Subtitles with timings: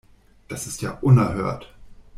[0.47, 1.71] Das ist ja unerhört.